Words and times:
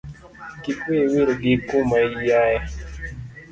Kik 0.61 0.79
wiyi 0.87 1.05
wil 1.11 1.29
gi 1.41 1.53
kuma 1.67 1.97
iaye. 2.27 2.59